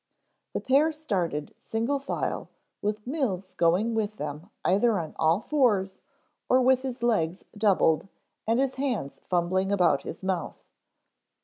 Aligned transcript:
The 0.53 0.59
pair 0.61 0.91
started 0.91 1.53
single 1.59 1.99
file 1.99 2.49
with 2.81 3.05
Mills 3.05 3.53
going 3.53 3.93
with 3.93 4.15
them 4.15 4.49
either 4.65 4.97
on 4.97 5.13
all 5.19 5.41
fours 5.41 6.01
or 6.49 6.59
with 6.59 6.81
his 6.81 7.03
legs 7.03 7.45
doubled 7.55 8.07
and 8.47 8.59
his 8.59 8.77
hands 8.81 9.19
fumbling 9.29 9.71
about 9.71 10.01
his 10.01 10.23
mouth. 10.23 10.57